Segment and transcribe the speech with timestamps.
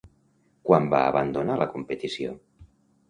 [0.69, 2.37] Quan va abandonar la competició?